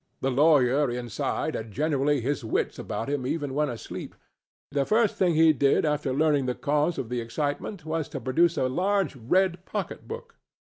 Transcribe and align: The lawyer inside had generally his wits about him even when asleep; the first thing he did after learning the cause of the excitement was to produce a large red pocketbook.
The 0.21 0.31
lawyer 0.31 0.89
inside 0.89 1.53
had 1.53 1.71
generally 1.71 2.21
his 2.21 2.43
wits 2.43 2.79
about 2.79 3.07
him 3.07 3.27
even 3.27 3.53
when 3.53 3.69
asleep; 3.69 4.15
the 4.71 4.83
first 4.83 5.15
thing 5.15 5.35
he 5.35 5.53
did 5.53 5.85
after 5.85 6.11
learning 6.11 6.47
the 6.47 6.55
cause 6.55 6.97
of 6.97 7.09
the 7.09 7.21
excitement 7.21 7.85
was 7.85 8.09
to 8.09 8.19
produce 8.19 8.57
a 8.57 8.67
large 8.67 9.15
red 9.15 9.63
pocketbook. 9.63 10.37